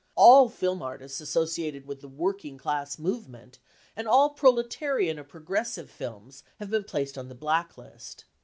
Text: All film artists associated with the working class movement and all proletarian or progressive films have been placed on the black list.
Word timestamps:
All 0.15 0.49
film 0.49 0.81
artists 0.81 1.21
associated 1.21 1.85
with 1.85 2.01
the 2.01 2.07
working 2.07 2.57
class 2.57 2.97
movement 2.97 3.59
and 3.95 4.07
all 4.07 4.31
proletarian 4.31 5.19
or 5.19 5.23
progressive 5.23 5.91
films 5.91 6.43
have 6.57 6.71
been 6.71 6.85
placed 6.85 7.19
on 7.19 7.29
the 7.29 7.35
black 7.35 7.77
list. 7.77 8.25